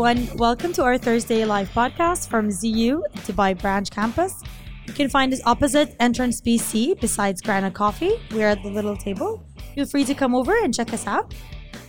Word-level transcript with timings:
everyone. 0.00 0.34
Welcome 0.38 0.72
to 0.74 0.82
our 0.82 0.96
Thursday 0.96 1.44
live 1.44 1.68
podcast 1.72 2.30
from 2.30 2.50
ZU 2.50 3.02
Dubai 3.26 3.52
Branch 3.60 3.90
Campus. 3.90 4.42
You 4.86 4.94
can 4.94 5.10
find 5.10 5.30
us 5.30 5.42
opposite 5.44 5.94
entrance 6.00 6.40
BC 6.40 6.98
besides 6.98 7.42
Grana 7.42 7.70
Coffee. 7.70 8.14
We're 8.30 8.48
at 8.48 8.62
the 8.62 8.70
little 8.70 8.96
table. 8.96 9.44
Feel 9.74 9.84
free 9.84 10.06
to 10.06 10.14
come 10.14 10.34
over 10.34 10.56
and 10.56 10.74
check 10.74 10.94
us 10.94 11.06
out. 11.06 11.34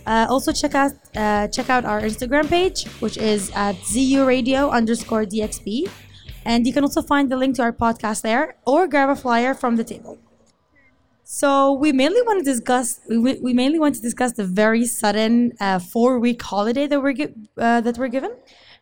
Uh, 0.04 0.26
also 0.28 0.52
check 0.52 0.74
out 0.74 0.92
uh, 1.16 1.48
check 1.48 1.70
out 1.70 1.86
our 1.86 2.02
Instagram 2.02 2.50
page, 2.50 2.84
which 3.00 3.16
is 3.16 3.50
at 3.54 3.76
ZU 3.86 4.26
Radio 4.26 4.68
underscore 4.68 5.24
DXB. 5.24 5.88
And 6.44 6.66
you 6.66 6.74
can 6.74 6.84
also 6.84 7.00
find 7.00 7.32
the 7.32 7.38
link 7.38 7.56
to 7.56 7.62
our 7.62 7.72
podcast 7.72 8.20
there 8.20 8.56
or 8.66 8.88
grab 8.88 9.08
a 9.08 9.16
flyer 9.16 9.54
from 9.54 9.76
the 9.76 9.84
table. 9.84 10.18
So 11.34 11.72
we 11.72 11.92
mainly 11.92 12.20
want 12.20 12.44
to 12.44 12.44
discuss 12.44 13.00
we, 13.08 13.40
we 13.40 13.54
mainly 13.54 13.78
want 13.78 13.94
to 13.94 14.02
discuss 14.02 14.32
the 14.32 14.44
very 14.44 14.84
sudden 14.84 15.52
uh, 15.60 15.78
four 15.78 16.18
week 16.18 16.42
holiday 16.42 16.86
that 16.86 17.00
we're 17.02 17.16
uh, 17.56 17.80
that 17.80 17.96
we're 17.96 18.12
given. 18.16 18.32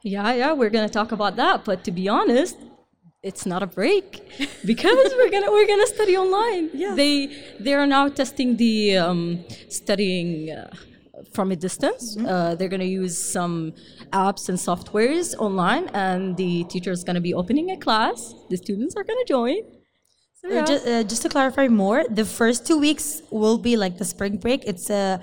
Yeah, 0.02 0.34
yeah, 0.34 0.52
we're 0.52 0.74
gonna 0.76 0.88
talk 0.88 1.12
about 1.12 1.36
that. 1.36 1.64
But 1.64 1.84
to 1.84 1.92
be 1.92 2.09
honest, 2.09 2.56
it's 3.23 3.46
not 3.46 3.62
a 3.62 3.68
break 3.68 4.04
because 4.66 5.14
we're 5.16 5.30
gonna 5.30 5.48
we're 5.48 5.68
gonna 5.68 5.86
study 5.86 6.16
online. 6.16 6.70
Yeah. 6.74 6.96
They 6.96 7.14
they 7.60 7.73
are 7.74 7.86
now 7.86 8.09
testing 8.09 8.56
the 8.56 8.96
um, 8.96 9.45
studying. 9.68 10.51
Uh, 10.51 10.68
from 11.34 11.52
a 11.52 11.56
distance, 11.56 12.16
uh, 12.26 12.54
they're 12.54 12.70
going 12.70 12.80
to 12.80 12.95
use 13.02 13.16
some 13.16 13.74
apps 14.10 14.48
and 14.48 14.56
softwares 14.56 15.37
online, 15.38 15.87
and 15.88 16.34
the 16.38 16.64
teacher 16.64 16.90
is 16.90 17.04
going 17.04 17.14
to 17.14 17.20
be 17.20 17.34
opening 17.34 17.70
a 17.70 17.76
class. 17.76 18.34
The 18.48 18.56
students 18.56 18.96
are 18.96 19.04
going 19.04 19.18
to 19.18 19.28
join. 19.28 19.79
So, 20.40 20.48
yeah. 20.48 20.64
ju- 20.64 20.82
uh, 20.90 21.02
just 21.02 21.22
to 21.22 21.28
clarify 21.28 21.68
more, 21.68 22.04
the 22.08 22.24
first 22.24 22.66
two 22.66 22.78
weeks 22.78 23.23
will 23.30 23.59
be 23.59 23.76
like 23.76 23.98
the 23.98 24.04
spring 24.04 24.37
break. 24.38 24.65
It's 24.65 24.88
a 24.88 25.20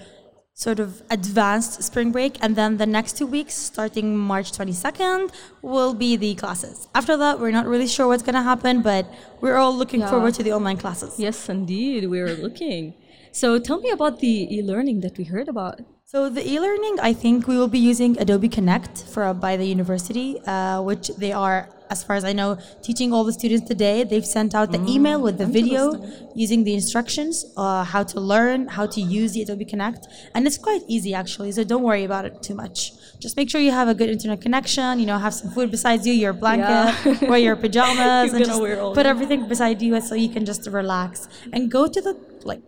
sort 0.53 0.79
of 0.79 1.01
advanced 1.11 1.81
spring 1.83 2.11
break, 2.11 2.37
and 2.43 2.55
then 2.55 2.77
the 2.77 2.85
next 2.85 3.17
two 3.17 3.27
weeks, 3.27 3.53
starting 3.53 4.17
March 4.17 4.51
22nd, 4.51 5.31
will 5.61 5.93
be 5.93 6.15
the 6.17 6.33
classes. 6.35 6.87
After 6.95 7.15
that, 7.17 7.39
we're 7.39 7.51
not 7.59 7.65
really 7.67 7.87
sure 7.87 8.07
what's 8.07 8.23
gonna 8.23 8.43
happen, 8.43 8.81
but 8.81 9.05
we're 9.41 9.57
all 9.57 9.75
looking 9.75 10.01
Yeah. 10.01 10.09
forward 10.11 10.33
to 10.35 10.43
the 10.43 10.53
online 10.53 10.77
classes. 10.77 11.11
yes, 11.19 11.49
indeed, 11.49 12.09
we 12.09 12.19
are 12.19 12.35
looking. 12.35 12.93
So 13.31 13.59
tell 13.59 13.79
me 13.79 13.89
about 13.91 14.19
the 14.19 14.35
e-learning 14.57 15.01
that 15.01 15.17
we 15.17 15.25
heard 15.25 15.47
about. 15.47 15.81
So 16.09 16.29
the 16.29 16.39
e-learning, 16.49 17.01
I 17.01 17.11
think 17.11 17.49
we 17.49 17.57
will 17.57 17.67
be 17.67 17.79
using 17.79 18.17
Adobe 18.17 18.47
Connect 18.47 19.03
for 19.13 19.33
by 19.33 19.57
the 19.57 19.65
university, 19.65 20.39
uh, 20.47 20.81
which 20.81 21.09
they 21.17 21.33
are, 21.33 21.67
as 21.89 22.01
far 22.01 22.15
as 22.15 22.23
I 22.23 22.31
know, 22.31 22.57
teaching 22.81 23.11
all 23.11 23.25
the 23.25 23.33
students 23.33 23.67
today. 23.67 24.05
They've 24.05 24.25
sent 24.25 24.55
out 24.55 24.71
the 24.71 24.81
email 24.87 25.21
with 25.21 25.37
the 25.37 25.45
video 25.45 26.01
using 26.33 26.63
the 26.63 26.73
instructions, 26.73 27.43
uh, 27.57 27.83
how 27.83 28.03
to 28.03 28.21
learn, 28.21 28.69
how 28.69 28.85
to 28.85 29.01
use 29.01 29.33
the 29.33 29.41
Adobe 29.41 29.65
Connect, 29.65 30.07
and 30.33 30.47
it's 30.47 30.57
quite 30.57 30.83
easy 30.87 31.13
actually. 31.13 31.51
So 31.51 31.65
don't 31.65 31.83
worry 31.83 32.05
about 32.05 32.23
it 32.23 32.41
too 32.41 32.55
much. 32.55 32.93
Just 33.19 33.35
make 33.35 33.49
sure 33.49 33.59
you 33.59 33.71
have 33.71 33.89
a 33.89 33.93
good 33.93 34.09
internet 34.09 34.39
connection. 34.39 35.01
You 35.01 35.07
know, 35.07 35.17
have 35.17 35.33
some 35.33 35.51
food 35.51 35.71
beside 35.71 36.05
you, 36.05 36.13
your 36.13 36.31
blanket, 36.31 37.19
Yeah. 37.21 37.29
wear 37.29 37.39
your 37.39 37.57
pajamas, 37.57 38.31
and 38.33 38.45
just 38.45 38.61
put 38.97 39.05
everything 39.05 39.45
beside 39.49 39.81
you 39.81 39.99
so 39.99 40.15
you 40.15 40.29
can 40.29 40.45
just 40.45 40.65
relax 40.67 41.27
and 41.51 41.69
go 41.69 41.85
to 41.85 41.99
the 41.99 42.15
like 42.45 42.61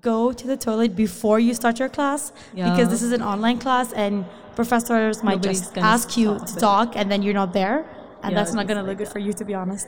go 0.00 0.32
to 0.32 0.46
the 0.46 0.56
toilet 0.56 0.96
before 0.96 1.38
you 1.38 1.54
start 1.54 1.78
your 1.78 1.88
class 1.88 2.32
because 2.52 2.88
this 2.88 3.02
is 3.02 3.12
an 3.12 3.22
online 3.22 3.58
class 3.58 3.92
and 3.92 4.24
professors 4.56 5.22
might 5.22 5.36
Nobody's 5.36 5.60
just 5.60 5.78
ask 5.78 6.16
you 6.16 6.38
to 6.38 6.42
it. 6.56 6.58
talk 6.58 6.96
and 6.96 7.10
then 7.10 7.22
you're 7.22 7.34
not 7.34 7.52
there 7.52 7.86
and 8.22 8.32
Yeah, 8.32 8.38
that's 8.38 8.52
not 8.52 8.66
going 8.66 8.78
to 8.78 8.82
look 8.82 8.98
good 8.98 9.08
for 9.08 9.20
you 9.20 9.32
to 9.34 9.44
be 9.44 9.54
honest. 9.54 9.86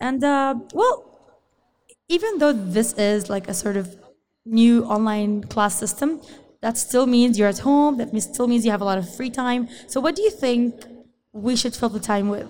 And 0.00 0.22
uh, 0.22 0.54
well 0.72 1.04
even 2.08 2.38
though 2.38 2.52
this 2.52 2.92
is 2.92 3.28
like 3.28 3.48
a 3.48 3.54
sort 3.54 3.76
of 3.76 3.96
new 4.46 4.84
online 4.84 5.42
class 5.44 5.76
system 5.76 6.20
that 6.60 6.78
still 6.78 7.06
means 7.06 7.38
you're 7.38 7.48
at 7.48 7.58
home 7.58 7.98
that 7.98 8.08
still 8.22 8.46
means 8.46 8.64
you 8.64 8.70
have 8.70 8.80
a 8.80 8.84
lot 8.84 8.98
of 8.98 9.14
free 9.16 9.30
time. 9.30 9.68
So 9.88 10.00
what 10.00 10.14
do 10.14 10.22
you 10.22 10.30
think 10.30 10.84
we 11.32 11.56
should 11.56 11.74
fill 11.74 11.88
the 11.88 12.00
time 12.00 12.28
with 12.28 12.48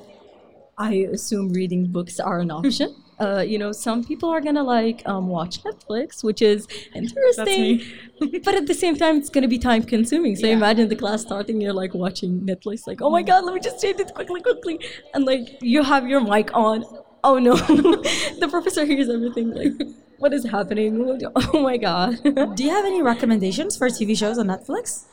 I 0.79 0.95
assume 1.13 1.51
reading 1.51 1.91
books 1.93 2.19
are 2.21 2.41
an 2.41 2.51
option. 2.51 2.95
Uh, 3.21 3.41
you 3.41 3.59
know, 3.59 3.73
some 3.73 4.05
people 4.05 4.29
are 4.31 4.41
gonna 4.41 4.63
like 4.63 5.03
um, 5.05 5.27
watch 5.27 5.61
Netflix, 5.65 6.23
which 6.23 6.41
is 6.41 6.69
interesting, 6.95 7.83
but 8.45 8.55
at 8.55 8.69
the 8.69 8.75
same 8.75 8.95
time, 8.95 9.17
it's 9.17 9.29
gonna 9.29 9.49
be 9.49 9.59
time 9.59 9.83
consuming. 9.83 10.37
So 10.37 10.47
Yeah. 10.47 10.53
imagine 10.53 10.89
the 10.89 10.95
class 10.95 11.23
starting, 11.23 11.61
you're 11.61 11.73
like 11.73 11.95
watching 11.95 12.43
Netflix, 12.43 12.87
like, 12.87 13.03
oh 13.03 13.11
my 13.11 13.23
god, 13.23 13.45
let 13.45 13.55
me 13.55 13.61
just 13.61 13.83
change 13.83 13.99
it 13.99 14.15
quickly, 14.15 14.41
quickly, 14.41 14.79
and 15.15 15.25
like 15.25 15.49
you 15.61 15.83
have 15.83 16.07
your 16.07 16.21
mic 16.21 16.55
on. 16.55 16.85
Oh 17.25 17.41
no, 17.41 17.57
the 17.57 18.47
professor 18.49 18.85
hears 18.85 19.09
everything. 19.09 19.51
Like, 19.51 19.73
what 20.19 20.33
is 20.33 20.45
happening? 20.45 21.19
Oh 21.53 21.61
my 21.61 21.77
god. 21.77 22.23
do 22.55 22.63
you 22.63 22.71
have 22.71 22.85
any 22.85 23.03
recommendations 23.03 23.77
for 23.77 23.89
tv 23.89 24.17
shows 24.17 24.39
on 24.39 24.47
netflix 24.47 25.07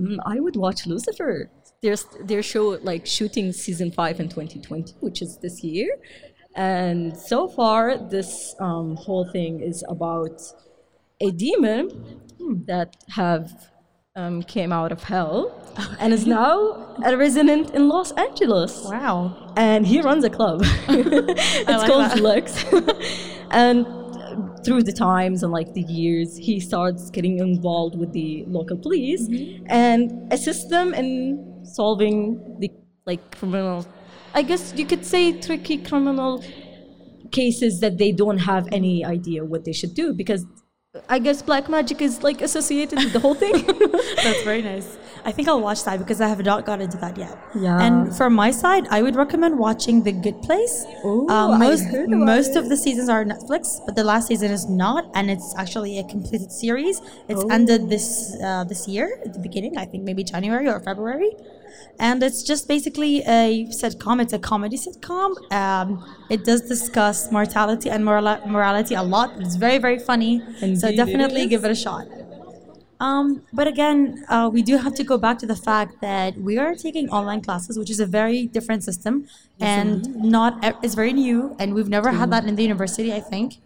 Mm, 0.00 0.16
I 0.24 0.40
would 0.40 0.56
watch 0.56 0.86
Lucifer. 0.86 1.50
There's 1.82 2.04
their 2.24 2.42
show 2.42 2.78
like 2.82 3.06
shooting 3.06 3.52
season 3.52 3.90
five 3.90 4.20
in 4.20 4.28
2020, 4.28 4.94
which 5.00 5.22
is 5.22 5.38
this 5.38 5.64
year, 5.64 5.96
and 6.54 7.16
so 7.16 7.48
far 7.48 7.96
this 7.96 8.54
um, 8.60 8.96
whole 8.96 9.26
thing 9.30 9.60
is 9.60 9.84
about 9.88 10.42
a 11.20 11.30
demon 11.30 12.20
that 12.66 12.96
have 13.08 13.70
um, 14.16 14.42
came 14.42 14.72
out 14.72 14.92
of 14.92 15.02
hell 15.04 15.52
and 16.00 16.12
is 16.12 16.26
now 16.26 16.96
a 17.04 17.16
resident 17.16 17.70
in 17.70 17.88
Los 17.88 18.10
Angeles 18.12 18.84
wow 18.84 19.52
and 19.56 19.86
he 19.86 20.00
runs 20.00 20.24
a 20.24 20.30
club. 20.30 20.62
it's 20.88 21.68
like 21.68 21.86
called 21.86 22.10
that. 22.10 22.20
Lux. 22.20 22.64
and 23.50 23.86
through 24.64 24.82
the 24.82 24.92
times 24.92 25.42
and 25.42 25.52
like 25.52 25.72
the 25.74 25.82
years, 25.82 26.36
he 26.36 26.60
starts 26.60 27.10
getting 27.10 27.38
involved 27.38 27.96
with 27.96 28.12
the 28.12 28.44
local 28.46 28.76
police 28.76 29.28
Mm-hmm. 29.28 29.66
and 29.68 30.32
assists 30.32 30.68
them 30.68 30.94
in 30.94 31.60
solving 31.64 32.58
the 32.60 32.70
like 33.06 33.36
criminal. 33.38 33.86
I 34.34 34.42
guess 34.42 34.72
you 34.76 34.86
could 34.86 35.04
say 35.04 35.32
tricky 35.40 35.78
criminal 35.78 36.42
cases 37.32 37.80
that 37.80 37.98
they 37.98 38.12
don't 38.12 38.38
have 38.38 38.68
any 38.72 39.04
idea 39.04 39.44
what 39.44 39.64
they 39.64 39.72
should 39.72 39.94
do 39.94 40.12
because 40.12 40.44
I 41.08 41.18
guess 41.20 41.42
black 41.42 41.68
magic 41.68 42.02
is 42.02 42.22
like 42.22 42.40
associated 42.42 42.98
with 42.98 43.12
the 43.12 43.20
whole 43.20 43.34
thing. 43.34 43.52
That's 44.24 44.42
very 44.42 44.62
nice. 44.62 44.98
I 45.24 45.32
think 45.32 45.48
I'll 45.48 45.60
watch 45.60 45.84
that 45.84 45.98
because 45.98 46.20
I 46.20 46.28
have 46.28 46.42
not 46.44 46.64
got 46.66 46.80
into 46.80 46.96
that 46.98 47.16
yet. 47.18 47.36
Yeah. 47.54 47.80
And 47.80 48.14
from 48.16 48.34
my 48.34 48.50
side, 48.50 48.86
I 48.90 49.02
would 49.02 49.16
recommend 49.16 49.58
watching 49.58 50.02
The 50.02 50.12
Good 50.12 50.40
Place. 50.42 50.84
Ooh, 51.04 51.28
Um, 51.28 51.52
I 51.52 51.58
most 51.58 51.84
heard 51.84 52.08
about 52.12 52.26
most 52.36 52.56
of 52.56 52.68
the 52.68 52.76
seasons 52.76 53.08
are 53.08 53.20
on 53.20 53.28
Netflix, 53.28 53.80
but 53.86 53.94
the 53.96 54.04
last 54.04 54.28
season 54.28 54.50
is 54.50 54.68
not, 54.68 55.04
and 55.14 55.30
it's 55.30 55.54
actually 55.56 55.98
a 55.98 56.04
completed 56.04 56.50
series. 56.52 57.00
It's 57.28 57.42
Oh. 57.44 57.48
ended 57.56 57.88
this 57.94 58.06
uh, 58.42 58.64
this 58.64 58.82
year 58.88 59.06
at 59.24 59.32
the 59.34 59.40
beginning, 59.48 59.76
I 59.76 59.84
think 59.90 60.04
maybe 60.04 60.22
January 60.24 60.68
or 60.68 60.78
February. 60.80 61.32
And 61.98 62.22
it's 62.22 62.42
just 62.42 62.66
basically 62.66 63.14
a 63.40 63.66
sitcom. 63.80 64.20
It's 64.22 64.32
a 64.32 64.38
comedy 64.38 64.78
sitcom. 64.86 65.30
Um, 65.52 65.88
it 66.30 66.44
does 66.44 66.62
discuss 66.62 67.30
mortality 67.30 67.88
and 67.90 68.04
moral- 68.04 68.40
morality 68.46 68.94
a 68.94 69.02
lot. 69.02 69.28
It's 69.38 69.56
very, 69.56 69.78
very 69.78 69.98
funny. 69.98 70.32
so 70.40 70.66
Indeed 70.66 70.84
it 70.84 70.96
definitely 70.96 71.46
give 71.46 71.62
it 71.66 71.70
a 71.70 71.74
shot. 71.86 72.06
Um, 73.00 73.42
but 73.52 73.66
again, 73.66 74.24
uh, 74.28 74.50
we 74.52 74.62
do 74.62 74.76
have 74.76 74.94
to 74.94 75.04
go 75.04 75.16
back 75.16 75.38
to 75.38 75.46
the 75.46 75.56
fact 75.56 76.00
that 76.02 76.36
we 76.36 76.58
are 76.58 76.74
taking 76.74 77.08
online 77.08 77.40
classes, 77.40 77.78
which 77.78 77.90
is 77.90 77.98
a 77.98 78.06
very 78.06 78.46
different 78.46 78.84
system, 78.84 79.26
and 79.60 80.14
not 80.16 80.58
it's 80.84 80.94
very 80.94 81.14
new, 81.14 81.56
and 81.58 81.74
we've 81.74 81.88
never 81.88 82.12
had 82.12 82.30
that 82.30 82.44
in 82.44 82.56
the 82.56 82.62
university, 82.62 83.12
I 83.12 83.20
think. 83.20 83.60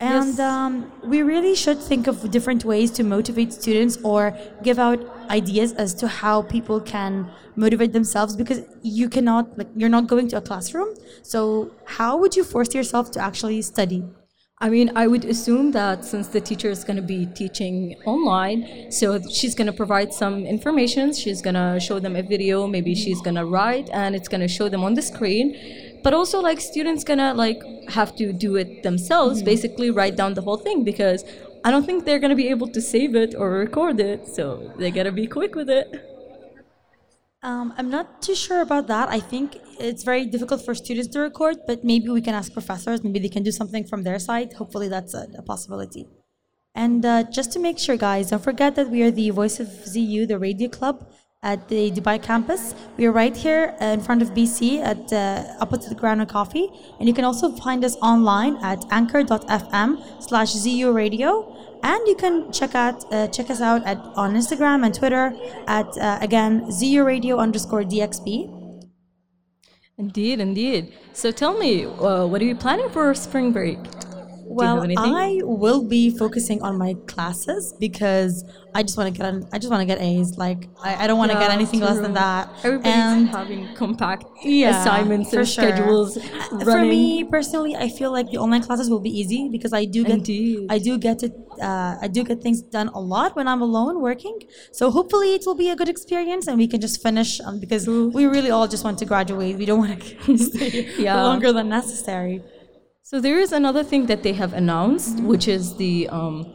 And 0.00 0.36
Yes. 0.36 0.38
um, 0.40 0.90
we 1.04 1.22
really 1.22 1.54
should 1.54 1.78
think 1.78 2.08
of 2.08 2.30
different 2.30 2.64
ways 2.64 2.90
to 2.92 3.04
motivate 3.04 3.52
students 3.52 3.96
or 4.02 4.36
give 4.62 4.78
out 4.78 4.98
ideas 5.30 5.72
as 5.74 5.94
to 5.94 6.08
how 6.08 6.42
people 6.42 6.80
can 6.80 7.30
motivate 7.54 7.92
themselves 7.92 8.34
because 8.34 8.62
you 8.82 9.08
cannot 9.08 9.56
like 9.56 9.68
you're 9.76 9.88
not 9.98 10.08
going 10.08 10.26
to 10.28 10.36
a 10.38 10.40
classroom. 10.40 10.88
So 11.22 11.70
how 11.84 12.16
would 12.16 12.34
you 12.34 12.42
force 12.42 12.74
yourself 12.74 13.12
to 13.12 13.20
actually 13.20 13.62
study? 13.62 14.02
I 14.62 14.68
mean, 14.70 14.92
I 14.94 15.08
would 15.08 15.24
assume 15.24 15.72
that 15.72 16.04
since 16.04 16.28
the 16.28 16.40
teacher 16.40 16.70
is 16.70 16.84
going 16.84 16.94
to 16.96 17.02
be 17.02 17.26
teaching 17.26 17.96
online, 18.04 18.92
so 18.92 19.20
she's 19.28 19.56
going 19.56 19.66
to 19.66 19.72
provide 19.72 20.14
some 20.14 20.46
information. 20.46 21.12
She's 21.12 21.42
going 21.42 21.56
to 21.56 21.80
show 21.80 21.98
them 21.98 22.14
a 22.14 22.22
video. 22.22 22.68
Maybe 22.68 22.94
she's 22.94 23.20
going 23.20 23.34
to 23.34 23.44
write, 23.44 23.90
and 23.90 24.14
it's 24.14 24.28
going 24.28 24.40
to 24.40 24.46
show 24.46 24.68
them 24.68 24.84
on 24.84 24.94
the 24.94 25.02
screen. 25.02 26.00
But 26.04 26.14
also, 26.14 26.40
like 26.40 26.60
students 26.60 27.04
gonna 27.04 27.32
like 27.34 27.62
have 27.88 28.16
to 28.16 28.32
do 28.32 28.56
it 28.56 28.82
themselves. 28.82 29.38
Mm-hmm. 29.38 29.46
Basically, 29.46 29.90
write 29.90 30.16
down 30.16 30.34
the 30.34 30.42
whole 30.42 30.56
thing 30.56 30.82
because 30.82 31.24
I 31.64 31.70
don't 31.70 31.86
think 31.86 32.04
they're 32.04 32.18
gonna 32.18 32.34
be 32.34 32.48
able 32.48 32.68
to 32.68 32.80
save 32.80 33.14
it 33.14 33.34
or 33.36 33.50
record 33.50 34.00
it. 34.00 34.26
So 34.26 34.72
they 34.78 34.90
gotta 34.90 35.12
be 35.12 35.28
quick 35.28 35.54
with 35.54 35.70
it. 35.70 36.11
Um, 37.44 37.74
I'm 37.76 37.90
not 37.90 38.22
too 38.22 38.36
sure 38.36 38.60
about 38.60 38.86
that. 38.86 39.08
I 39.08 39.18
think 39.18 39.58
it's 39.80 40.04
very 40.04 40.26
difficult 40.26 40.64
for 40.64 40.76
students 40.76 41.08
to 41.08 41.18
record, 41.20 41.56
but 41.66 41.82
maybe 41.82 42.08
we 42.08 42.22
can 42.22 42.34
ask 42.34 42.52
professors. 42.52 43.02
Maybe 43.02 43.18
they 43.18 43.28
can 43.28 43.42
do 43.42 43.50
something 43.50 43.84
from 43.84 44.04
their 44.04 44.20
side. 44.20 44.52
Hopefully, 44.52 44.88
that's 44.88 45.12
a, 45.12 45.26
a 45.36 45.42
possibility. 45.42 46.06
And 46.76 47.04
uh, 47.04 47.24
just 47.24 47.50
to 47.52 47.58
make 47.58 47.80
sure, 47.80 47.96
guys, 47.96 48.30
don't 48.30 48.42
forget 48.42 48.76
that 48.76 48.90
we 48.90 49.02
are 49.02 49.10
the 49.10 49.30
Voice 49.30 49.58
of 49.58 49.66
ZU, 49.66 50.24
the 50.24 50.38
radio 50.38 50.68
club 50.68 51.10
at 51.42 51.68
the 51.68 51.90
Dubai 51.90 52.22
campus. 52.22 52.76
We 52.96 53.06
are 53.06 53.12
right 53.12 53.36
here 53.36 53.74
in 53.80 54.00
front 54.00 54.22
of 54.22 54.30
BC 54.30 54.80
at 54.80 55.12
uh, 55.12 55.56
opposite 55.60 55.88
the 55.88 55.96
Grana 55.96 56.24
Coffee. 56.24 56.68
And 57.00 57.08
you 57.08 57.14
can 57.14 57.24
also 57.24 57.50
find 57.56 57.84
us 57.84 57.96
online 57.96 58.56
at 58.62 58.84
anchor.fm 58.92 60.22
slash 60.22 60.52
ZU 60.52 60.92
radio. 60.92 61.56
And 61.82 62.06
you 62.06 62.14
can 62.14 62.52
check 62.52 62.74
out 62.74 63.04
uh, 63.12 63.26
check 63.28 63.50
us 63.50 63.60
out 63.60 63.84
at 63.84 63.98
on 64.14 64.34
Instagram 64.34 64.84
and 64.84 64.94
Twitter 64.94 65.34
at 65.66 65.86
uh, 65.98 66.18
again 66.20 66.70
ZU 66.70 67.04
Radio 67.04 67.38
underscore 67.38 67.82
DXB. 67.82 68.62
Indeed, 69.98 70.40
indeed. 70.40 70.94
So 71.12 71.30
tell 71.30 71.58
me, 71.58 71.84
uh, 71.84 72.26
what 72.26 72.40
are 72.40 72.44
you 72.44 72.56
planning 72.56 72.88
for 72.90 73.14
spring 73.14 73.52
break? 73.52 73.78
Well, 74.54 74.86
I 74.98 75.40
will 75.42 75.82
be 75.88 76.10
focusing 76.16 76.62
on 76.62 76.78
my 76.78 76.94
classes 77.06 77.74
because 77.80 78.44
I 78.74 78.82
just 78.82 78.96
want 78.98 79.14
to 79.14 79.16
get 79.18 79.26
I 79.52 79.58
just 79.58 79.70
want 79.70 79.80
to 79.80 79.86
get 79.92 80.00
A's. 80.00 80.36
Like 80.36 80.68
I, 80.82 81.04
I 81.04 81.06
don't 81.06 81.18
want 81.18 81.30
to 81.32 81.36
Yeah, 81.38 81.48
get 81.48 81.50
anything 81.58 81.80
less 81.80 82.00
than 82.00 82.14
that. 82.14 82.48
Everybody's 82.64 82.94
And 82.94 83.28
having 83.28 83.74
compact 83.74 84.24
Yeah, 84.44 84.70
assignments 84.80 85.32
and 85.32 85.46
sure. 85.46 85.64
schedules 85.64 86.16
Uh, 86.16 86.22
running. 86.50 86.64
For 86.64 86.80
me 86.84 87.24
personally, 87.24 87.74
I 87.76 87.88
feel 87.88 88.10
like 88.12 88.30
the 88.30 88.38
online 88.38 88.62
classes 88.62 88.88
will 88.92 89.00
be 89.00 89.14
easy 89.22 89.48
because 89.50 89.72
I 89.72 89.84
do 89.84 90.04
get 90.04 90.18
Indeed. 90.18 90.66
I 90.70 90.78
do 90.78 90.98
get 90.98 91.22
it 91.22 91.32
uh, 91.60 91.96
I 92.04 92.08
do 92.08 92.24
get 92.24 92.38
things 92.42 92.62
done 92.62 92.88
a 92.94 93.00
lot 93.14 93.36
when 93.36 93.46
I'm 93.52 93.62
alone 93.68 94.00
working. 94.00 94.36
So 94.72 94.90
hopefully 94.90 95.34
it 95.34 95.42
will 95.46 95.54
be 95.64 95.68
a 95.70 95.76
good 95.76 95.88
experience 95.96 96.46
and 96.48 96.56
we 96.62 96.66
can 96.72 96.80
just 96.80 97.02
finish 97.02 97.40
um, 97.46 97.60
because 97.60 97.86
we 97.86 98.24
really 98.26 98.50
all 98.50 98.66
just 98.74 98.84
want 98.84 98.98
to 99.00 99.04
graduate. 99.12 99.54
We 99.58 99.66
don't 99.66 99.80
want 99.86 100.00
to 100.02 100.38
stay 100.50 100.86
Yeah. 100.98 101.22
longer 101.22 101.52
than 101.52 101.68
necessary. 101.68 102.42
So 103.12 103.20
there 103.20 103.38
is 103.38 103.52
another 103.52 103.84
thing 103.84 104.06
that 104.06 104.22
they 104.22 104.32
have 104.32 104.54
announced, 104.54 105.20
which 105.22 105.46
is 105.46 105.76
the 105.76 106.08
um, 106.08 106.50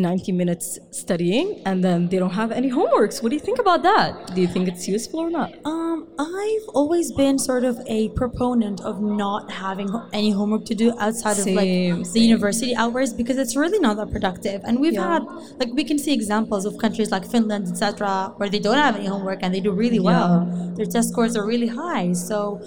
90 0.00 0.32
minutes 0.32 0.78
studying, 0.90 1.60
and 1.66 1.82
then 1.84 2.08
they 2.08 2.18
don't 2.18 2.30
have 2.42 2.50
any 2.52 2.70
homeworks. 2.70 3.22
What 3.22 3.28
do 3.30 3.36
you 3.36 3.40
think 3.40 3.58
about 3.58 3.82
that? 3.82 4.34
Do 4.34 4.40
you 4.40 4.48
think 4.48 4.68
it's 4.68 4.86
useful 4.88 5.20
or 5.20 5.30
not? 5.30 5.52
Um, 5.64 6.08
I've 6.18 6.68
always 6.74 7.12
been 7.12 7.38
sort 7.38 7.64
of 7.64 7.78
a 7.86 8.08
proponent 8.10 8.80
of 8.82 9.00
not 9.00 9.50
having 9.50 9.88
any 10.12 10.30
homework 10.30 10.64
to 10.66 10.74
do 10.74 10.92
outside 10.98 11.38
of 11.38 11.46
like 11.46 11.64
Same, 11.64 11.98
the 12.00 12.04
same. 12.04 12.22
university 12.22 12.74
hours 12.74 13.12
because 13.12 13.38
it's 13.38 13.56
really 13.56 13.78
not 13.78 13.96
that 13.96 14.10
productive. 14.10 14.60
And 14.64 14.80
we've 14.80 14.94
Yeah. 14.94 15.12
had 15.14 15.22
like 15.58 15.70
we 15.74 15.84
can 15.84 15.98
see 15.98 16.12
examples 16.12 16.64
of 16.64 16.78
countries 16.78 17.10
like 17.10 17.24
Finland, 17.30 17.68
etc., 17.68 18.32
where 18.38 18.48
they 18.48 18.58
don't 18.58 18.76
have 18.76 18.96
any 18.96 19.06
homework 19.06 19.38
and 19.42 19.54
they 19.54 19.60
do 19.60 19.72
really 19.72 20.00
well. 20.00 20.46
Their 20.76 20.86
test 20.86 21.10
scores 21.10 21.36
are 21.36 21.46
really 21.46 21.68
high. 21.68 22.12
So 22.12 22.60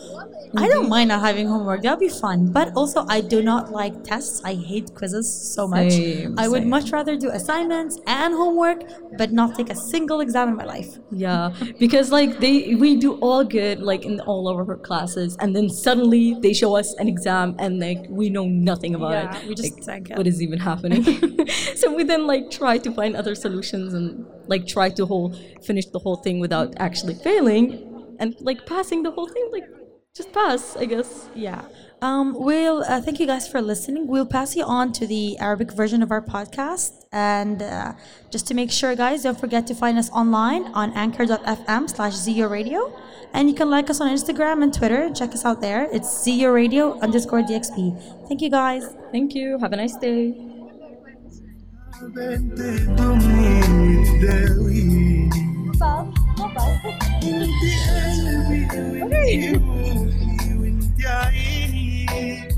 I 0.55 0.67
don't 0.67 0.87
mind 0.87 1.07
not 1.09 1.21
having 1.21 1.47
homework. 1.47 1.81
That'll 1.81 1.97
be 1.97 2.09
fun. 2.09 2.51
But 2.51 2.67
also, 2.75 3.05
I 3.09 3.21
do 3.21 3.41
not 3.41 3.71
like 3.71 4.03
tests. 4.03 4.41
I 4.45 4.53
hate 4.53 4.93
quizzes 4.93 5.27
so 5.55 5.67
much. 5.67 5.91
Same, 5.93 6.35
I 6.37 6.47
would 6.47 6.61
same. 6.63 6.69
much 6.69 6.91
rather 6.91 7.15
do 7.23 7.29
assignments 7.41 7.93
and 8.07 8.33
homework, 8.41 8.79
but 9.17 9.31
not 9.39 9.49
take 9.59 9.69
a 9.69 9.75
single 9.91 10.19
exam 10.25 10.45
in 10.51 10.55
my 10.61 10.67
life. 10.75 10.91
Yeah, 11.11 11.53
because 11.79 12.07
like 12.17 12.31
they, 12.43 12.75
we 12.83 12.89
do 13.05 13.11
all 13.25 13.43
good 13.43 13.77
like 13.91 14.03
in 14.11 14.19
all 14.31 14.43
of 14.49 14.55
our 14.57 14.77
classes, 14.89 15.37
and 15.41 15.55
then 15.55 15.67
suddenly 15.85 16.25
they 16.43 16.53
show 16.61 16.71
us 16.81 16.89
an 17.01 17.07
exam, 17.07 17.55
and 17.63 17.79
like 17.87 18.01
we 18.19 18.25
know 18.35 18.45
nothing 18.71 18.93
about 18.95 19.11
Yeah, 19.11 19.37
it. 19.37 19.47
we 19.47 19.55
just 19.55 19.87
Like, 19.87 20.09
what 20.17 20.27
is 20.27 20.41
even 20.41 20.59
happening? 20.59 21.03
so 21.81 21.85
we 21.97 22.03
then 22.03 22.23
like 22.33 22.45
try 22.51 22.77
to 22.85 22.89
find 22.99 23.15
other 23.15 23.35
solutions 23.45 23.93
and 23.97 24.25
like 24.47 24.63
try 24.67 24.87
to 24.97 25.05
whole 25.05 25.29
finish 25.69 25.85
the 25.95 25.99
whole 25.99 26.17
thing 26.25 26.39
without 26.45 26.69
actually 26.87 27.15
failing, 27.15 27.65
and 28.19 28.35
like 28.49 28.59
passing 28.65 29.03
the 29.03 29.11
whole 29.11 29.27
thing. 29.35 29.45
Like 29.51 29.67
just 30.15 30.31
pass, 30.39 30.75
I 30.83 30.85
guess. 30.85 31.09
Yeah. 31.35 31.61
Um, 32.03 32.33
well, 32.33 32.83
uh, 32.83 32.99
thank 32.99 33.21
you 33.21 33.25
guys 33.25 33.47
for 33.47 33.61
listening. 33.61 34.07
We'll 34.07 34.25
pass 34.25 34.57
you 34.57 34.65
on 34.65 34.91
to 34.91 35.07
the 35.07 35.39
Arabic 35.39 35.71
version 35.71 36.03
of 36.03 36.11
our 36.11 36.21
podcast. 36.21 37.05
And 37.13 37.61
uh, 37.61 37.93
just 38.29 38.45
to 38.47 38.53
make 38.53 38.73
sure, 38.73 38.93
guys, 38.93 39.23
don't 39.23 39.39
forget 39.39 39.65
to 39.67 39.73
find 39.73 39.97
us 39.97 40.09
online 40.09 40.65
on 40.73 40.91
anchor.fm 40.95 41.89
slash 41.89 42.11
ZU 42.11 42.49
Radio. 42.49 42.93
And 43.31 43.47
you 43.47 43.55
can 43.55 43.69
like 43.69 43.89
us 43.89 44.01
on 44.01 44.09
Instagram 44.11 44.63
and 44.63 44.73
Twitter. 44.73 45.11
Check 45.11 45.31
us 45.31 45.45
out 45.45 45.61
there. 45.61 45.87
It's 45.93 46.25
ZU 46.25 46.51
Radio 46.51 46.99
underscore 46.99 47.41
DXB. 47.41 48.27
Thank 48.27 48.41
you, 48.41 48.49
guys. 48.49 48.83
Thank 49.13 49.33
you. 49.33 49.57
Have 49.59 49.71
a 49.71 49.77
nice 49.77 49.95
day. 49.95 50.35
بعيد 62.23 62.57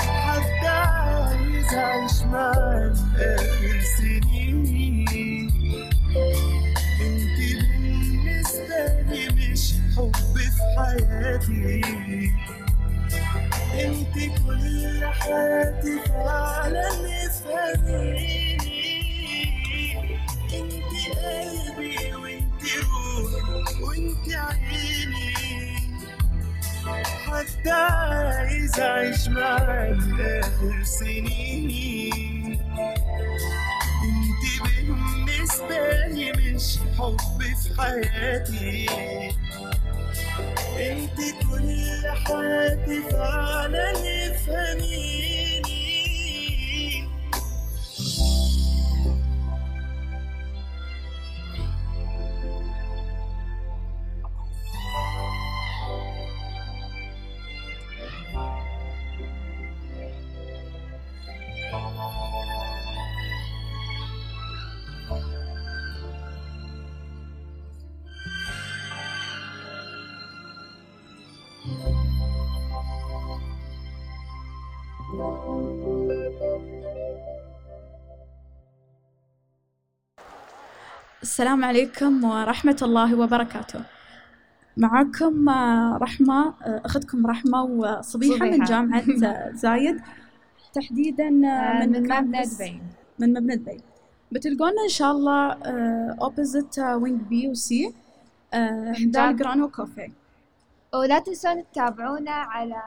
حد 0.00 0.66
عايز 0.66 1.74
عايش 1.74 2.22
معانا 2.22 2.94
آخر 3.18 3.80
سنين 3.98 5.48
انت 7.00 7.38
بالنسبة 7.60 9.02
لي 9.08 9.28
مش 9.52 9.72
حب 9.96 10.12
في 10.36 10.62
حياتي 10.76 11.80
انت 13.84 14.14
كل 14.14 15.04
حياتي 15.20 15.94
فعلا 16.08 16.88
تفهميني 17.28 18.86
انت 20.54 20.92
قلبي 21.18 22.14
وانت 22.14 22.62
روحي 22.82 23.82
وانت 23.82 24.28
عيني 24.34 25.05
حتى 27.26 27.70
عايز 27.70 28.80
اعيش 28.80 29.28
معاك 29.28 29.98
آخر 30.20 30.82
سنين. 30.84 32.60
انت 34.04 34.42
بالنسبة 34.62 36.06
لي 36.06 36.32
مش 36.32 36.78
حب 36.98 37.18
في 37.62 37.80
حياتي. 37.82 38.86
انت 40.78 41.18
كل 41.42 42.02
حياتي 42.26 43.02
فعلا 43.10 43.92
افهميني 44.30 45.45
السلام 81.22 81.64
عليكم 81.64 82.24
ورحمة 82.24 82.76
الله 82.82 83.14
وبركاته. 83.20 83.80
معكم 84.76 85.48
آه، 85.48 85.98
رحمة 86.02 86.54
آه، 86.62 86.82
أختكم 86.84 87.26
رحمة 87.26 87.62
وصبيحة 87.62 88.44
من 88.46 88.52
صبيحة. 88.52 88.64
جامعة 88.66 89.02
آه، 89.24 89.50
زايد. 89.64 90.00
تحديدا 90.74 91.24
آه، 91.24 91.86
من 91.86 91.88
مبنى 92.02 92.42
دبي 92.44 92.80
من 93.18 93.32
مبنى 93.32 93.56
دبي 93.56 93.80
بتلقونا 94.32 94.82
إن 94.84 94.88
شاء 94.88 95.12
الله 95.12 95.52
أوبوزيت 96.22 96.78
وينج 96.78 97.20
بي 97.20 97.48
وسي 97.48 97.94
جاب- 99.14 99.36
جرانو 99.36 99.68
كوفي 99.68 100.12
ولا 100.94 101.18
تنسون 101.18 101.64
تتابعونا 101.72 102.30
على 102.30 102.82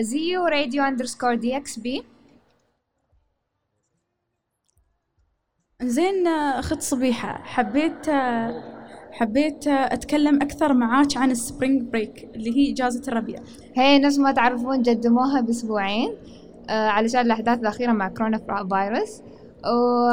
زيو 0.00 0.44
راديو 0.46 0.82
اندرسكور 0.84 1.34
دي 1.34 1.56
إكس 1.56 1.78
بي. 1.78 2.04
زين 5.82 6.26
آه، 6.26 6.58
أخت 6.58 6.80
صبيحة 6.80 7.42
حبيت 7.42 8.08
آه، 8.08 8.62
حبيت 9.12 9.66
آه، 9.68 9.94
أتكلم 9.94 10.42
أكثر 10.42 10.74
معاك 10.74 11.16
عن 11.16 11.30
السبرينج 11.30 11.82
بريك 11.82 12.24
اللي 12.34 12.56
هي 12.56 12.72
إجازة 12.72 13.02
الربيع. 13.08 13.38
هي 13.76 13.98
نفس 13.98 14.18
ما 14.18 14.32
تعرفون 14.32 14.82
قدموها 14.82 15.40
بأسبوعين 15.40 16.16
آه، 16.70 16.88
علشان 16.88 17.20
الأحداث 17.20 17.58
الأخيرة 17.58 17.92
مع 17.92 18.08
كورونا 18.08 18.38
فيروس 18.38 19.22
و 19.64 20.08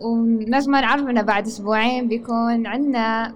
ونفس 0.00 0.68
ما 0.68 0.80
نعرف 0.80 1.02
إنه 1.02 1.22
بعد 1.22 1.46
أسبوعين 1.46 2.08
بيكون 2.08 2.66
عندنا 2.66 3.34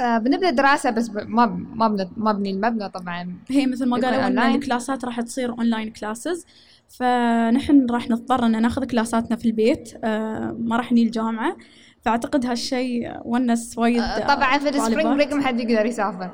آه، 0.00 0.18
بنبدا 0.18 0.50
دراسة 0.50 0.90
بس 0.90 1.08
ب- 1.08 1.28
ما 1.28 1.46
ب- 1.46 1.76
ما 1.76 1.88
بن- 1.88 2.08
ما 2.16 2.32
بني 2.32 2.50
المبنى 2.50 2.88
طبعا. 2.88 3.34
هي 3.50 3.66
مثل 3.66 3.88
ما 3.88 3.96
قالوا 3.96 4.26
ان. 4.26 4.38
الكلاسات 4.38 5.04
راح 5.04 5.20
تصير 5.20 5.50
اونلاين 5.50 5.90
كلاسز 5.90 6.46
فنحن 6.88 7.86
راح 7.90 8.10
نضطر 8.10 8.46
إن 8.46 8.62
ناخذ 8.62 8.84
كلاساتنا 8.84 9.36
في 9.36 9.44
البيت 9.44 9.94
آه، 10.04 10.56
ما 10.60 10.76
راح 10.76 10.92
نجي 10.92 11.02
الجامعة 11.02 11.56
فأعتقد 12.02 12.46
هالشيء 12.46 13.10
ونس 13.24 13.78
وايد 13.78 14.00
آه، 14.02 14.34
طبعا 14.34 14.58
في 14.58 14.68
السبرينج. 14.68 15.14
بريك 15.14 15.32
ما 15.32 15.46
حد 15.46 15.60
يقدر 15.60 15.86
يسافر. 15.86 16.30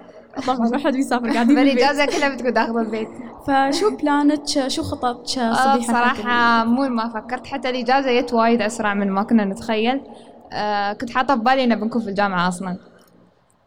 طبعا 0.46 0.68
ما 0.68 0.78
حد 0.78 0.92
بيسافر 0.92 1.30
قاعدين 1.32 1.56
فالاجازه 1.56 2.06
كلها 2.06 2.34
بتكون 2.34 2.52
داخله 2.52 2.80
البيت. 2.80 3.08
فشو 3.46 3.96
بلانك 3.96 4.68
شو 4.68 4.82
خططك؟ 4.82 5.38
آه، 5.38 5.52
صبيحة 5.54 5.76
بصراحة 5.78 6.64
مو 6.64 6.88
ما 6.88 7.08
فكرت. 7.08 7.46
حتى 7.46 7.70
الإجازة 7.70 8.20
جت 8.20 8.32
وايد 8.32 8.62
أسرع 8.62 8.94
من 8.94 9.10
ما 9.10 9.22
كنا 9.22 9.44
نتخيل. 9.44 10.00
آه 10.52 10.92
كنت 10.92 11.10
حاطة 11.10 11.36
في 11.36 11.42
بالي 11.42 11.64
إن 11.64 11.74
بنكون 11.80 12.02
في 12.02 12.08
الجامعة 12.10 12.48
أصلا. 12.48 12.76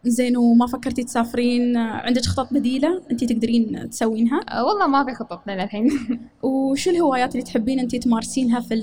زين 0.04 0.36
وما 0.36 0.66
فكرتي 0.66 1.04
تسافرين؟ 1.04 1.76
عندك 1.76 2.24
خطط 2.24 2.52
بديلة 2.52 3.02
أنت 3.10 3.24
تقدرين 3.24 3.90
تسوينها؟ 3.90 4.40
آه، 4.50 4.64
والله 4.64 4.86
ما 4.86 5.04
في 5.04 5.14
خطط 5.14 5.40
للحين 5.46 5.90
وشو 6.42 6.90
الهوايات 6.90 7.32
اللي 7.32 7.42
تحبين 7.42 7.80
أنت 7.80 7.96
تمارسينها 7.96 8.60
في 8.60 8.74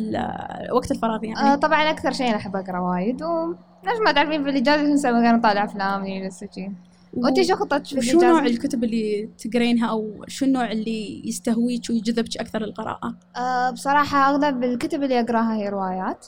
وقت 0.72 0.92
الفراغ 0.92 1.24
يعني؟ 1.24 1.40
آه، 1.40 1.56
طبعا 1.56 1.90
أكثر 1.90 2.12
شيء 2.12 2.28
أنا 2.28 2.36
أحب 2.36 2.56
أقرأ 2.56 2.80
وايد 2.80 3.24
ونفس 3.24 4.00
ما 4.06 4.12
تعرفين 4.12 4.44
في 4.44 4.50
الاجازه 4.50 4.84
شو 4.84 4.94
نسوي 4.94 5.12
كنا 5.12 5.32
نطالع 5.32 5.64
أفلام 5.64 6.28
بس 6.28 6.46
شي 6.56 6.72
وانت 7.14 7.42
شو 7.42 7.56
خطتك 7.56 7.86
في 7.86 7.98
وشو 7.98 8.20
نوع؟ 8.20 8.46
الكتب 8.46 8.84
اللي 8.84 9.30
تقرينها 9.38 9.90
أو 9.90 10.26
شو 10.28 10.46
النوع 10.46 10.72
اللي 10.72 11.28
يستهويك 11.28 11.90
ويجذبك 11.90 12.38
أكثر 12.38 12.60
للقراءة 12.60 13.16
آه 13.38 13.70
بصراحة 13.70 14.30
أغلب 14.30 14.64
الكتب 14.64 15.04
اللي 15.04 15.20
أقراها 15.20 15.56
هي 15.56 15.70
روايات. 15.70 16.28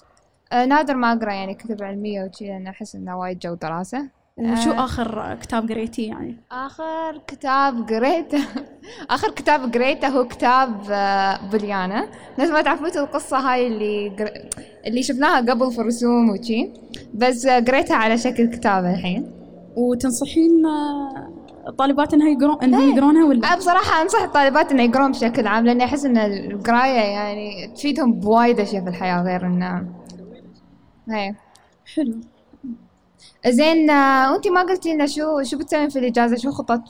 آه 0.51 0.65
نادر 0.65 0.95
ما 0.95 1.13
أقرأ 1.13 1.33
يعني 1.33 1.55
كتب 1.55 1.83
علمية 1.83 2.23
وشي 2.23 2.47
لأن 2.47 2.67
أحس 2.67 2.95
انه 2.95 3.17
وايد 3.17 3.39
جو 3.39 3.53
دراسة. 3.53 4.16
وشو 4.37 4.71
آه. 4.71 4.83
آخر 4.85 5.37
كتاب 5.41 5.71
قريتيه 5.71 6.07
يعني؟ 6.07 6.37
آخر 6.51 7.21
كتاب 7.27 7.89
قريته 7.89 8.43
آخر 9.09 9.31
كتاب 9.31 9.73
قريته 9.73 10.07
هو 10.07 10.27
كتاب 10.27 10.81
آه، 10.91 11.49
بليانة. 11.51 12.07
نفس 12.39 12.51
ما 12.51 12.61
تعرفون 12.61 12.87
القصة 12.87 13.37
هاي 13.37 13.67
اللي 13.67 14.09
قر... 14.09 14.31
اللي 14.87 15.03
شفناها 15.03 15.37
قبل 15.37 15.71
في 15.71 15.81
الرسوم 15.81 16.29
وشي. 16.29 16.69
بس 17.13 17.45
آه، 17.45 17.59
قريتها 17.59 17.95
على 17.95 18.17
شكل 18.17 18.45
كتاب 18.45 18.85
الحين. 18.85 19.31
وتنصحين 19.75 20.65
الطالبات 21.67 22.13
إنها 22.13 22.29
يقرون 22.29 22.63
إنهم 22.63 22.89
يقرونها 22.89 23.25
ولا؟ 23.25 23.55
بصراحة 23.55 24.01
أنصح 24.01 24.21
الطالبات 24.21 24.71
إنه 24.71 24.83
يقرون 24.83 25.11
بشكل 25.11 25.47
عام 25.47 25.65
لأني 25.65 25.83
أحس 25.83 26.05
إن 26.05 26.17
القراية 26.17 26.99
يعني 26.99 27.73
تفيدهم 27.75 28.13
بوايد 28.13 28.59
أشياء 28.59 28.83
في 28.83 28.89
الحياة 28.89 29.23
غير 29.23 29.45
إنه 29.45 29.87
هي 31.09 31.35
حلو. 31.95 32.19
زين 33.49 33.89
آه، 33.89 34.31
وأنتي 34.31 34.49
ما 34.49 34.61
قلتي 34.61 34.93
لنا 34.93 35.05
شو 35.05 35.43
شو 35.43 35.57
بتسوين 35.57 35.89
في 35.89 35.99
الإجازة؟ 35.99 36.37
شو 36.37 36.51
خطط؟ 36.51 36.81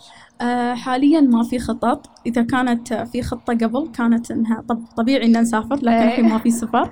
آه 0.42 0.74
حاليا 0.74 1.22
ما 1.22 1.44
في 1.44 1.60
خطط. 1.60 2.10
إذا 2.26 2.42
كانت 2.42 2.94
في 2.94 3.22
خطة 3.22 3.54
قبل 3.54 3.90
كانت 3.98 4.32
إنها 4.32 4.64
طب 4.70 4.84
طبيعي 4.98 5.26
ان 5.26 5.42
نسافر 5.42 5.76
لكن 5.76 5.88
إيه. 5.88 6.04
الحين 6.04 6.30
ما 6.30 6.38
في 6.38 6.52
سفر. 6.52 6.90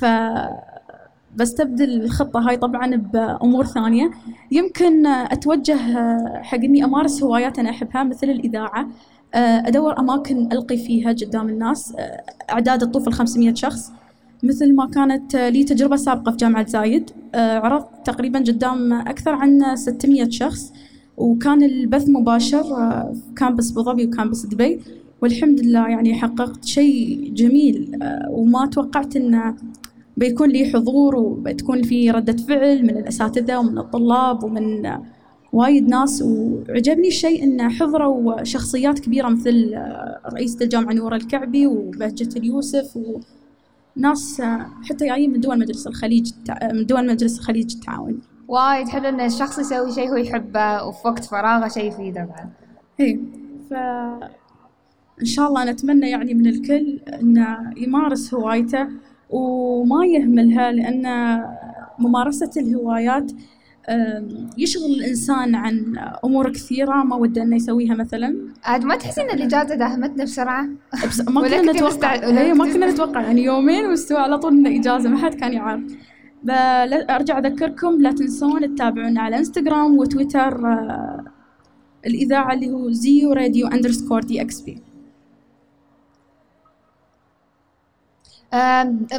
ف 0.00 0.04
بستبدل 1.36 2.02
الخطة 2.04 2.40
هاي 2.48 2.56
طبعا 2.56 2.96
بأمور 2.96 3.64
ثانية. 3.66 4.10
يمكن 4.50 5.06
آه، 5.06 5.32
أتوجه 5.32 5.98
آه، 5.98 6.40
حق 6.42 6.58
إني 6.58 6.84
أمارس 6.84 7.22
هوايات 7.22 7.58
أنا 7.58 7.70
أحبها 7.70 8.02
مثل 8.02 8.30
الإذاعة. 8.30 8.88
آه، 9.34 9.62
أدور 9.66 9.98
أماكن 9.98 10.52
ألقي 10.52 10.76
فيها 10.76 11.10
قدام 11.10 11.48
الناس. 11.48 11.94
آه، 11.98 12.22
أعداد 12.50 12.82
الطفل 12.82 13.12
500 13.12 13.54
شخص. 13.54 13.92
مثل 14.42 14.74
ما 14.74 14.86
كانت 14.86 15.34
آه، 15.34 15.48
لي 15.48 15.64
تجربة 15.64 15.96
سابقة 15.96 16.30
في 16.30 16.36
جامعة 16.36 16.66
زايد. 16.66 17.10
آه، 17.34 17.58
عرضت 17.58 17.88
تقريبا 18.04 18.38
قدام 18.38 18.92
أكثر 18.92 19.30
عن 19.30 19.76
600 19.76 20.30
شخص 20.30 20.72
وكان 21.16 21.62
البث 21.62 22.08
مباشر 22.08 22.60
آه، 22.60 23.12
في 23.12 23.34
كامبس 23.36 23.70
أبو 23.70 23.82
ظبي 23.82 24.06
وكامبس 24.06 24.46
دبي. 24.46 24.80
والحمد 25.22 25.60
لله 25.60 25.88
يعني 25.88 26.14
حققت 26.14 26.64
شيء 26.64 27.30
جميل. 27.34 27.98
وما 28.30 28.66
توقعت 28.66 29.16
إنه 29.16 29.54
بيكون 30.16 30.48
لي 30.48 30.64
حضور 30.64 31.16
وبتكون 31.16 31.82
في 31.82 32.10
ردة 32.10 32.36
فعل 32.36 32.82
من 32.82 32.90
الأساتذة 32.90 33.58
ومن 33.58 33.78
الطلاب 33.78 34.44
ومن 34.44 34.92
وايد 35.52 35.88
ناس. 35.88 36.22
وعجبني 36.22 37.08
الشيء 37.08 37.44
إن 37.44 37.70
حضروا 37.70 38.44
شخصيات 38.44 38.98
كبيرة 38.98 39.28
مثل 39.28 39.74
رئيسة 40.32 40.58
الجامعة 40.62 40.92
نورة 40.92 41.16
الكعبي 41.16 41.66
وبهجة 41.66 42.38
اليوسف 42.38 42.96
وناس 42.96 43.35
آه، 44.40 44.66
حتى 44.90 45.06
جايين 45.06 45.32
من 45.32 45.40
دول 45.40 45.58
مجلس 45.58 45.86
الخليج 45.86 46.32
من 46.72 46.86
دول 46.86 47.06
مجلس 47.06 47.38
الخليج 47.38 47.74
التعاوني. 47.74 48.18
وايد 48.48 48.88
حلو 48.88 49.08
إن 49.08 49.20
الشخص 49.20 49.58
يسوي 49.58 49.92
شيء 49.92 50.10
هو 50.10 50.16
يحبه 50.16 50.84
وفي 50.84 51.08
وقت 51.08 51.24
فراغه 51.24 51.68
شيء 51.68 51.84
يفيده 51.88 52.24
بعد. 52.24 52.50
اي 53.00 53.20
ف 53.70 53.74
إن 55.20 55.26
شاء 55.26 55.48
الله 55.48 55.64
نتمنى 55.64 56.10
يعني 56.10 56.34
من 56.34 56.46
الكل 56.46 57.00
إنه 57.20 57.72
يمارس 57.76 58.34
هوايته 58.34 58.88
وما 59.30 60.06
يهملها 60.06 60.72
لأن 60.72 61.06
ممارسة 61.98 62.50
الهوايات 62.56 63.32
يشغل 64.58 64.90
الإنسان 64.98 65.54
عن 65.54 65.98
أمور 66.24 66.52
كثيرة 66.52 66.94
ما 66.94 67.16
وده 67.16 67.42
أنه 67.42 67.56
يسويها 67.56 67.94
مثلا. 67.94 68.36
عاد 68.64 68.84
ما 68.84 68.96
تحسين 68.96 69.30
إن 69.30 69.38
الإجازة 69.38 69.74
داهمتنا 69.74 70.24
بسرعة؟ 70.24 70.68
بس 71.08 71.20
ما 71.20 71.48
كنا 71.48 71.72
نتوقع 71.72 72.14
هي 72.14 72.54
ما 72.54 72.72
كنا 72.72 72.90
نتوقع 72.90 73.20
يعني 73.20 73.44
يومين 73.44 73.86
واستوى 73.86 74.18
على 74.18 74.38
طول 74.38 74.52
انه 74.52 74.80
إجازة 74.80 75.08
ما 75.08 75.18
حد 75.18 75.34
كان 75.34 75.52
يعرف. 75.52 75.80
أرجع 77.10 77.38
أذكركم 77.38 78.02
لا 78.02 78.12
تنسون 78.12 78.74
تتابعونا 78.74 79.22
على 79.22 79.38
إنستغرام 79.38 79.98
وتويتر 79.98 80.66
آه، 80.66 81.24
الإذاعة 82.06 82.52
اللي 82.54 82.70
هو 82.70 82.90
زيو 82.90 83.32
راديو 83.32 83.66
أندرسكور 83.66 84.20
دي 84.22 84.40
إكس 84.40 84.60
بي. 84.60 84.82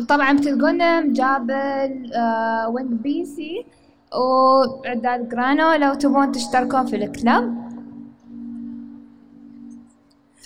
طبعا 0.10 0.34
بتلقونا 0.34 1.02
مجابل 1.02 2.14
آه، 2.16 2.70
وينج 2.70 2.90
وعداد 4.16 5.30
جرانو 5.30 5.74
لو 5.74 5.94
تبون 5.94 6.32
تشتركون 6.32 6.86
في 6.86 6.96
الكلاب. 6.96 7.68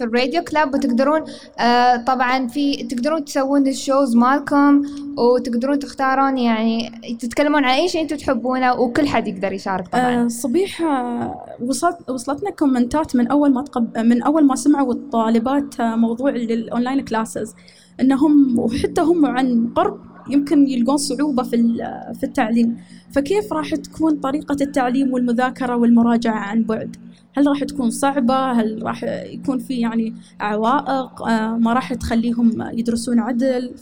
في 0.01 0.03
الراديو 0.07 0.43
كلاب 0.43 0.73
وتقدرون 0.73 1.21
آه 1.59 1.95
طبعا 1.95 2.47
في 2.47 2.83
تقدرون 2.83 3.25
تسوون 3.25 3.67
الشوز 3.67 4.15
مالكم 4.15 4.81
وتقدرون 5.17 5.79
تختارون 5.79 6.37
يعني 6.37 6.91
تتكلمون 7.19 7.65
عن 7.65 7.73
أي 7.73 7.87
شيء 7.89 8.01
أنتم 8.01 8.15
تحبونه 8.15 8.73
وكل 8.73 9.07
حد 9.07 9.27
يقدر 9.27 9.53
يشارك 9.53 9.87
طبعا. 9.87 10.23
آه، 10.23 10.27
صبيح 10.27 10.81
آه، 10.81 11.45
وصلت 11.61 12.09
وصلتنا 12.09 12.49
كومنتات 12.49 13.15
من 13.15 13.27
أول 13.27 13.53
ما 13.53 13.61
تقب 13.61 13.97
من 13.97 14.23
أول 14.23 14.45
ما 14.45 14.55
سمعوا 14.55 14.93
الطالبات 14.93 15.79
آه، 15.79 15.95
موضوع 15.95 16.29
الاونلاين 16.29 17.01
كلاسز 17.01 17.55
إنهم 18.01 18.59
وحتى 18.59 19.01
هم 19.01 19.25
عن 19.25 19.73
قرب 19.75 19.99
يمكن 20.29 20.67
يلقون 20.67 20.97
صعوبة 20.97 21.43
في 21.43 21.77
في 22.19 22.23
التعليم. 22.23 22.77
فكيف 23.13 23.53
راح 23.53 23.75
تكون 23.75 24.19
طريقة 24.19 24.57
التعليم 24.61 25.13
والمذاكرة 25.13 25.75
والمراجعة 25.75 26.39
عن 26.39 26.63
بعد؟ 26.63 26.95
هل 27.37 27.47
راح 27.47 27.63
تكون 27.63 27.91
صعبة؟ 27.91 28.51
هل 28.51 28.83
راح 28.83 29.03
يكون 29.03 29.59
في 29.59 29.79
يعني 29.79 30.15
عوائق؟ 30.39 31.21
آه، 31.21 31.57
ما 31.57 31.73
راح 31.73 31.93
تخليهم 31.93 32.69
يدرسون 32.73 33.19
عدل؟ 33.19 33.73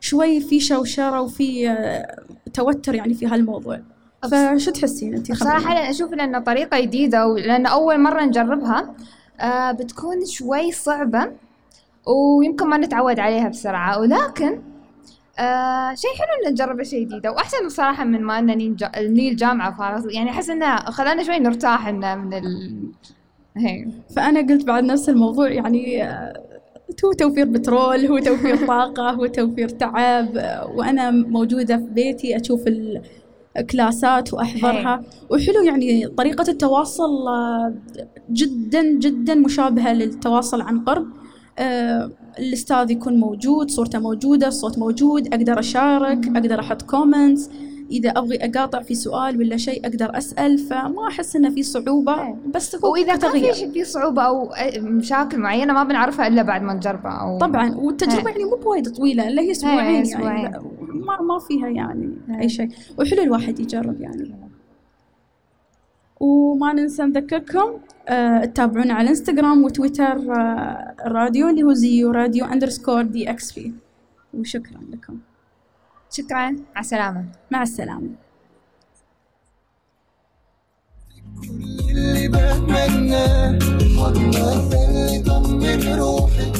فشوي 0.00 0.40
في 0.40 0.60
شوشرة 0.60 1.20
وفي 1.20 1.70
آه، 1.70 2.22
توتر 2.54 2.94
يعني 2.94 3.14
في 3.14 3.26
هالموضوع. 3.26 3.80
فشو 4.22 4.70
تحسين 4.70 5.14
انت 5.14 5.32
بصراحة 5.32 5.72
أنا 5.72 5.90
أشوف 5.90 6.12
لأن 6.12 6.42
طريقة 6.42 6.80
جديدة 6.80 7.26
ولأن 7.26 7.66
أول 7.66 8.00
مرة 8.00 8.24
نجربها 8.24 8.94
آه 9.40 9.72
بتكون 9.72 10.26
شوي 10.26 10.72
صعبة 10.72 11.32
ويمكن 12.06 12.66
ما 12.66 12.76
نتعود 12.76 13.18
عليها 13.18 13.48
بسرعة. 13.48 14.00
ولكن 14.00 14.60
آه 15.38 15.94
شيء 15.94 16.10
حلو 16.18 16.46
إن 16.46 16.52
نجرب 16.52 16.82
شيء 16.82 17.06
جديد. 17.06 17.26
وأحسن 17.26 17.66
بصراحة 17.66 18.04
من 18.04 18.22
ما 18.22 18.38
إننا 18.38 18.54
نيجي 18.54 18.86
نيجي 18.98 19.28
الجامعة 19.30 19.76
فارغ 19.78 20.12
يعني 20.12 20.30
أحس 20.30 20.50
إنه 20.50 20.76
خلانا 20.76 21.22
شوي 21.22 21.38
نرتاح 21.38 21.88
إنه 21.88 22.14
من 22.14 22.34
ال 22.34 22.78
هي. 23.56 23.86
فأنا 24.16 24.40
قلت 24.40 24.64
بعد 24.64 24.84
نفس 24.84 25.08
الموضوع 25.08 25.48
يعني 25.50 26.04
آه، 26.04 26.42
هو 27.04 27.12
توفير 27.12 27.44
بترول 27.44 28.06
هو 28.06 28.18
توفير 28.18 28.56
طاقة 28.66 29.10
هو 29.10 29.26
توفير 29.26 29.68
تعب 29.68 30.28
وأنا 30.74 31.10
موجودة 31.10 31.76
في 31.76 31.84
بيتي 31.84 32.36
أشوف 32.40 32.64
الكلاسات 33.58 34.34
وأحضرها. 34.34 35.02
وحلو 35.30 35.62
يعني 35.64 36.06
طريقة 36.08 36.50
التواصل 36.50 37.28
آه، 37.28 37.74
جدا 38.30 38.82
جدا 38.98 39.34
مشابهة 39.34 39.92
للتواصل 39.92 40.60
عن 40.60 40.80
قرب. 40.80 41.06
الأستاذ 42.38 42.90
يكون 42.90 43.16
موجود 43.16 43.70
صورته 43.70 43.98
موجودة 43.98 44.48
الصوت 44.48 44.78
موجود 44.78 45.34
أقدر 45.34 45.58
أشارك 45.58 46.26
أقدر 46.26 46.60
أحط 46.60 46.82
كومنتس 46.82 47.50
إذا 47.90 48.10
أبغي 48.10 48.36
أقاطع 48.36 48.82
في 48.82 48.94
سؤال 48.94 49.38
ولا 49.38 49.56
شيء 49.56 49.86
أقدر 49.86 50.18
أسأل 50.18 50.58
فما 50.58 51.08
أحس 51.08 51.36
إنه 51.36 51.50
في 51.50 51.62
صعوبة 51.62 52.22
إيه. 52.22 52.36
بس 52.54 52.70
تكون 52.70 52.90
وإذا 52.90 53.16
كان 53.16 53.32
في 53.32 53.72
في 53.72 53.84
صعوبة 53.84 54.22
أو 54.22 54.50
مشاكل 54.78 55.38
معينة 55.38 55.72
ما 55.72 55.84
بنعرفها 55.84 56.26
إلا 56.26 56.42
بعد 56.42 56.62
ما 56.62 56.74
نجربها 56.74 57.12
أو 57.12 57.38
طبعا 57.38 57.74
والتجربة 57.74 58.30
هي. 58.30 58.32
يعني 58.32 58.44
مو 58.44 58.56
بوايد 58.56 58.88
طويلة 58.88 59.28
اللي 59.28 59.40
هي 59.40 59.50
أسبوعين 59.50 60.02
إيه، 60.04 60.10
يعني 60.10 60.58
ما 60.90 61.22
ما 61.22 61.38
فيها 61.48 61.68
يعني 61.68 62.14
هي. 62.28 62.40
أي 62.40 62.48
شيء. 62.48 62.68
وحلو 62.98 63.22
الواحد 63.22 63.60
يجرب 63.60 64.00
يعني. 64.00 64.47
وما 66.20 66.72
ننسى 66.72 67.02
نذكركم 67.02 67.78
آه 68.08 68.44
تتابعونا 68.44 68.94
على 68.94 69.08
إنستغرام 69.10 69.64
وتويتر 69.64 70.04
آه 70.34 70.94
الراديو 71.06 71.48
اللي 71.48 71.62
هو 71.62 71.72
زيو 71.72 72.10
راديو 72.10 72.44
أندرسكور 72.44 73.02
دي 73.02 73.30
إكس 73.30 73.52
بي. 73.52 73.74
وشكرا 74.34 74.80
لكم. 74.92 75.18
شكرا. 76.10 76.36
على 76.36 76.56
السلامة. 76.80 77.24
مع 77.50 77.62
السلامة. 77.62 78.08
اللي 81.90 82.28
بتمناه 82.28 83.58
حضنك 83.98 84.72
ده 84.72 84.84
اللي 84.88 85.14
يطمن 85.16 85.98
روحي 85.98 86.52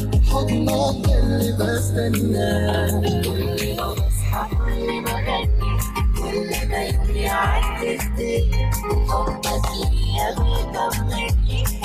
اللي 1.15 1.53
بستناه 1.53 3.00
كل 3.23 3.77
ما 3.77 3.93
بصحى 3.93 4.57
كل 4.57 5.03
ما 5.03 5.11
اغني 5.11 5.79
كل 6.19 6.69
ما 6.69 6.79
يوم 6.85 7.17
يعدي 7.17 7.58
Hopelessly, 7.79 8.51
hopelessly, 9.07 10.19
I'm 10.19 10.35
becoming 10.67 11.78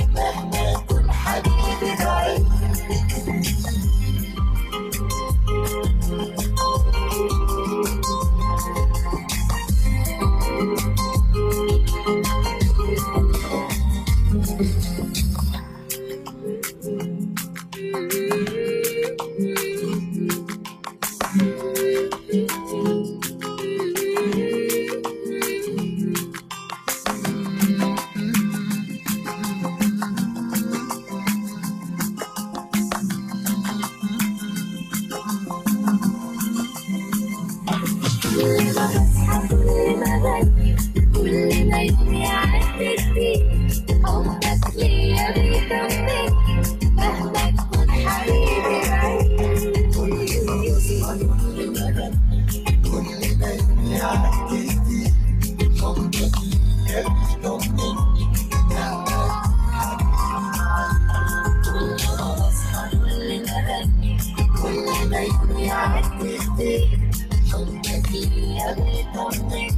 I'll 66.53 66.59
be 69.49 69.72